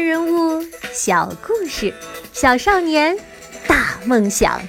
[0.00, 1.92] 人物小故事，
[2.32, 3.16] 小少年
[3.68, 4.60] 大梦想。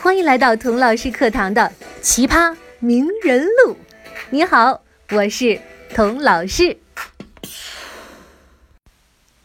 [0.00, 1.72] 欢迎来到童老师课堂的
[2.02, 3.72] 《奇葩名人录》。
[4.30, 4.80] 你好，
[5.10, 5.60] 我是
[5.94, 6.78] 童老师。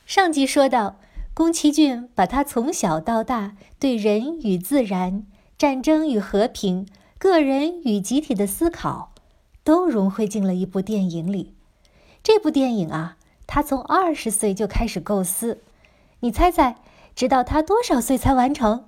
[0.05, 0.97] 上集说到，
[1.33, 5.25] 宫崎骏把他从小到大对人与自然、
[5.57, 6.87] 战争与和平、
[7.17, 9.13] 个人与集体的思考，
[9.65, 11.53] 都融汇进了一部电影里。
[12.23, 13.17] 这部电影啊。
[13.45, 15.61] 他从二十岁就开始构思，
[16.21, 16.77] 你猜猜，
[17.15, 18.85] 直到他多少岁才完成？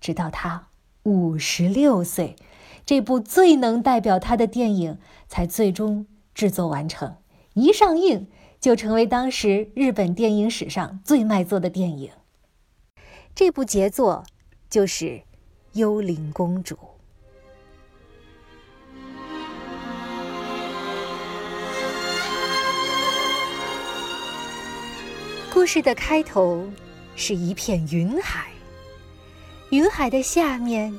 [0.00, 0.68] 直到他
[1.04, 2.36] 五十六岁，
[2.84, 7.16] 这部最能代表他的电影才最终制作完成。
[7.54, 8.28] 一上映
[8.60, 12.12] 就成为当时日本电影史上最卖座的电影。
[13.34, 14.24] 这部杰作
[14.68, 15.06] 就是
[15.72, 16.74] 《幽灵公主》。
[25.66, 26.64] 故事的开头
[27.16, 28.52] 是一片云海，
[29.70, 30.96] 云海的下面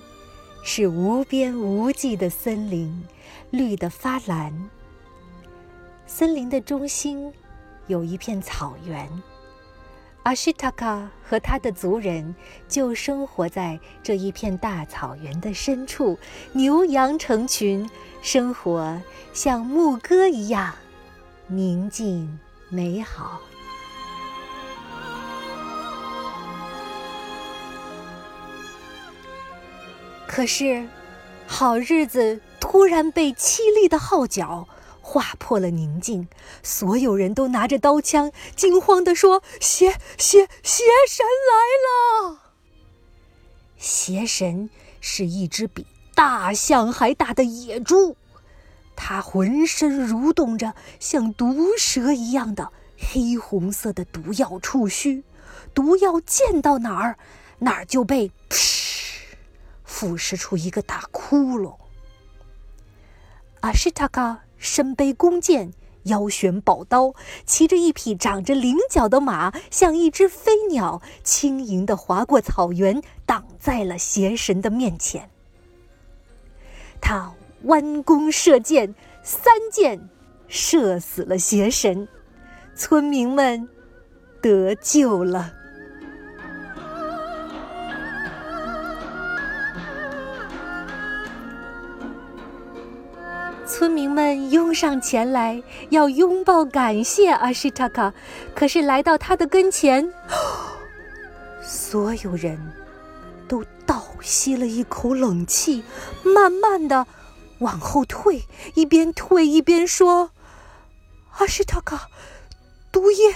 [0.62, 3.08] 是无边无际的森林，
[3.50, 4.54] 绿得发蓝。
[6.06, 7.32] 森林的中心
[7.88, 9.10] 有一片草原，
[10.24, 12.36] 阿西塔卡和他的族人
[12.68, 16.20] 就生活在这一片大草原的深处，
[16.52, 17.90] 牛羊成群，
[18.22, 20.76] 生活像牧歌一样
[21.48, 22.38] 宁静
[22.68, 23.40] 美好。
[30.38, 30.88] 可是，
[31.48, 34.68] 好日子突然被凄厉的号角
[35.02, 36.28] 划破了宁静。
[36.62, 42.54] 所有人都拿着刀枪，惊慌地说：“邪邪邪神来了！”
[43.80, 44.70] 邪神
[45.02, 48.16] 是一只比大象还大的野猪，
[48.96, 55.24] 它浑身蠕动着像毒蛇一样的黑红色的毒药触须，
[55.74, 57.18] 毒药溅到哪儿，
[57.58, 58.32] 哪儿就被。
[59.88, 61.76] 腐蚀出一个大窟窿。
[63.62, 67.16] 阿什塔卡身背弓箭，腰悬宝刀，
[67.46, 75.32] 骑着一匹长着菱角的马，像一只飞鸟，轻盈地划过草原，挡在了邪神的面前。
[77.02, 77.34] 他
[77.64, 78.94] 弯弓射箭，
[79.24, 80.08] 三箭
[80.48, 82.08] 射死了邪神，
[82.76, 83.68] 村民们
[84.42, 85.54] 得救了。
[93.68, 98.14] 村民们拥上前来，要拥抱感谢阿什塔卡。
[98.56, 100.14] 可是来到他的跟前，
[101.62, 102.58] 所有人
[103.46, 105.84] 都倒吸了一口冷气，
[106.24, 107.06] 慢慢的
[107.60, 110.32] 往后退，一边退一边说
[111.38, 112.10] ：“阿什塔卡，
[112.90, 113.36] 毒液，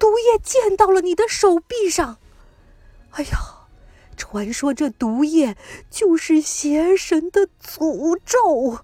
[0.00, 2.18] 毒液溅到了你的手臂上。
[3.12, 3.38] 哎呀，
[4.16, 5.56] 传说这毒液
[5.88, 8.80] 就是邪神的诅咒。”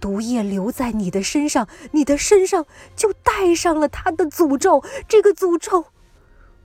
[0.00, 2.66] 毒液留在你的身上，你的身上
[2.96, 4.82] 就带上了他的诅咒。
[5.06, 5.86] 这个诅咒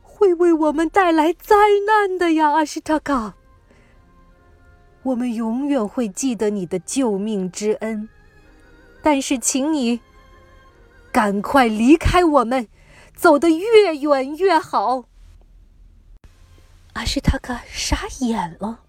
[0.02, 3.36] 会为我们带来灾难的呀，阿什塔卡。
[5.04, 8.10] 我们永远会记得你的救命之恩，
[9.04, 10.00] 但是请你
[11.12, 12.68] 赶快离开我们，
[13.14, 15.06] 走得越远越好。
[16.94, 18.80] 阿什塔卡傻眼了，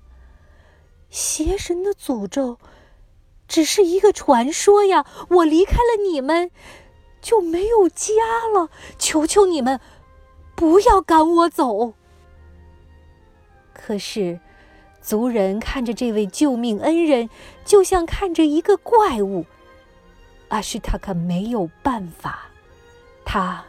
[1.10, 2.58] 邪神的诅咒。
[3.48, 5.06] 只是一个传说呀！
[5.28, 6.50] 我离开了你们，
[7.20, 8.12] 就没有家
[8.52, 8.70] 了。
[8.98, 9.80] 求求你们，
[10.54, 11.94] 不要赶我走。
[13.72, 14.40] 可是，
[15.00, 17.30] 族人看着这位救命恩人，
[17.64, 19.46] 就像看着一个怪物。
[20.48, 22.48] 阿什塔克没有办法，
[23.24, 23.64] 他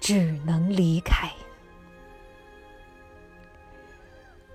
[0.00, 1.30] 只能离开。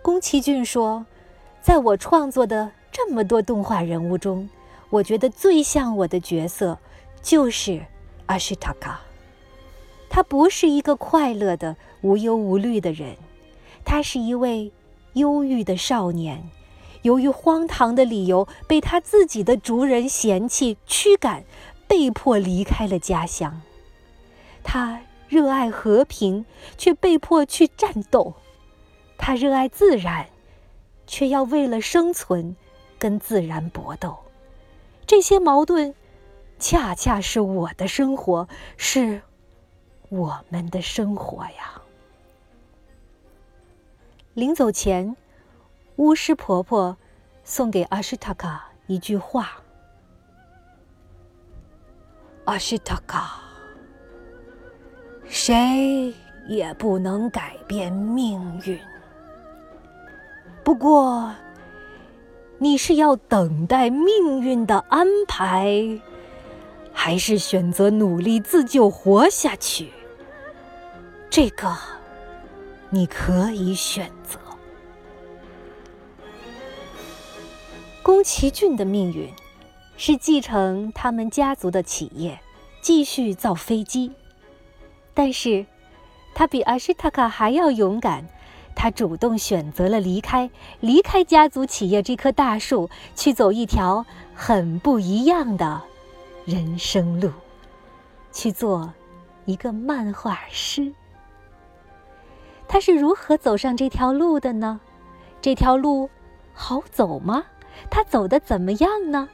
[0.01, 1.05] 宫崎骏说
[1.61, 4.48] ：“在我创作的。”这么多动画人物中，
[4.92, 6.78] 我觉得最像我的角色
[7.24, 7.84] 就是
[8.28, 9.02] 阿什塔卡。
[10.09, 13.18] 他不是一个快乐的、无忧无虑的人，
[13.84, 14.72] 他是一位
[15.13, 16.48] 忧郁的少年。
[17.01, 21.44] 由于荒唐的理由，被他自己的族人嫌弃、驱赶，
[21.88, 23.60] 被迫离开了家乡。
[24.63, 26.46] 他热爱和平，
[26.78, 28.36] 却被迫去战斗；
[29.18, 30.28] 他热爱自然，
[31.07, 32.56] 却要为了生存。
[33.03, 34.17] 跟自然搏斗，
[35.05, 35.94] 这些矛盾，
[36.57, 38.47] 恰恰是我的生活，
[38.77, 39.21] 是
[40.07, 41.81] 我们的生活呀。
[44.33, 45.17] 临走前，
[45.97, 46.95] 巫师婆婆
[47.44, 49.50] 送给阿什塔卡一句话
[52.47, 53.41] ：“阿什塔卡，
[55.25, 56.13] 谁
[56.47, 58.79] 也不能改变命运。
[60.63, 61.35] 不过，
[62.63, 66.00] 你是要等待命运的安排，
[66.94, 69.92] 还是选择努力自救活下去？
[71.30, 71.75] 这个，
[72.89, 74.39] 你可以选择。
[78.01, 79.30] 宫崎骏的命运
[79.98, 82.39] 是继承他们家族的企业，
[82.81, 84.10] 继续造飞机。
[85.13, 85.65] 但是，
[86.33, 88.25] 他比阿什塔卡还要勇敢，
[88.75, 90.50] 他主动选择了离开，
[90.80, 94.06] 离开家族企业这棵大树，去走一条
[94.36, 95.81] 很不一样的
[96.46, 97.31] 人生路，
[98.31, 98.94] 去做
[99.46, 100.92] 一个漫画师。
[102.68, 104.80] 他是如何走上这条路的呢？
[105.42, 106.10] 这条路
[106.54, 107.44] 好走吗？
[107.90, 109.30] 他走的怎么样呢？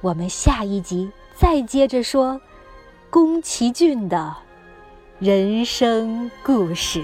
[0.00, 2.40] 我们下一集再接着说
[3.08, 4.36] 宫崎骏的
[5.18, 7.02] 人生故事。